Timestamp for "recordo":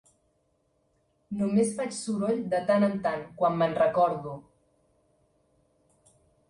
3.85-4.35